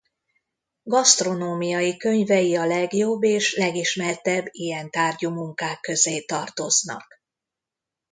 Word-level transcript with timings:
Gasztronómiai 0.83 1.97
könyvei 1.97 2.55
a 2.55 2.65
legjobb 2.65 3.23
és 3.23 3.55
legismertebb 3.55 4.45
ilyen 4.51 4.89
tárgyú 4.89 5.29
munkák 5.29 5.79
közé 5.79 6.21
tartoznak. 6.25 7.21